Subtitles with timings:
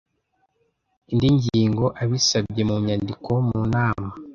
[1.11, 4.07] indi ngingo abisabye mu nyandiko mu nama